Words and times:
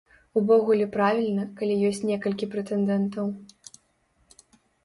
Увогуле 0.39 0.85
правільна, 0.95 1.43
калі 1.59 1.75
ёсць 1.89 2.03
некалькі 2.13 2.49
прэтэндэнтаў. 2.57 3.31